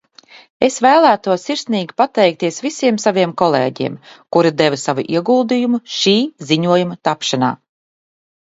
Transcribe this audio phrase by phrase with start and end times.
[0.67, 3.99] Es vēlētos sirsnīgi pateikties visiem saviem kolēģiem,
[4.37, 6.15] kuri deva savu ieguldījumu šī
[6.53, 7.53] ziņojuma tapšanā.